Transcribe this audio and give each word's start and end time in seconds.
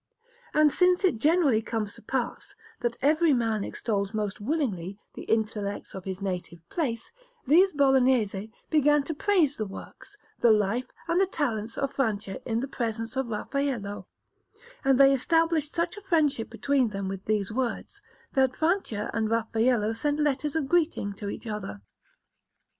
And 0.55 0.73
since 0.73 1.03
it 1.03 1.19
generally 1.19 1.61
comes 1.61 1.93
to 1.93 2.01
pass 2.01 2.55
that 2.79 2.97
every 3.03 3.33
man 3.33 3.63
extols 3.63 4.15
most 4.15 4.41
willingly 4.41 4.97
the 5.13 5.25
intellects 5.25 5.93
of 5.93 6.05
his 6.05 6.23
native 6.23 6.67
place, 6.69 7.11
these 7.45 7.71
Bolognese 7.71 8.49
began 8.71 9.03
to 9.03 9.13
praise 9.13 9.57
the 9.57 9.67
works, 9.67 10.17
the 10.39 10.49
life, 10.51 10.87
and 11.07 11.21
the 11.21 11.27
talents 11.27 11.77
of 11.77 11.93
Francia 11.93 12.41
in 12.49 12.61
the 12.61 12.67
presence 12.67 13.15
of 13.15 13.27
Raffaello, 13.27 14.07
and 14.83 14.99
they 14.99 15.13
established 15.13 15.75
such 15.75 15.97
a 15.97 16.01
friendship 16.01 16.49
between 16.49 16.87
them 16.89 17.07
with 17.07 17.25
these 17.25 17.51
words, 17.53 18.01
that 18.33 18.55
Francia 18.57 19.11
and 19.13 19.29
Raffaello 19.29 19.93
sent 19.93 20.19
letters 20.19 20.55
of 20.55 20.67
greeting 20.67 21.13
to 21.13 21.29
each 21.29 21.45
other. 21.45 21.79